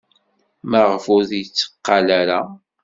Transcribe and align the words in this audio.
Maɣef 0.69 1.05
ur 1.15 1.23
yetteqqal 1.39 2.07
ara? 2.21 2.39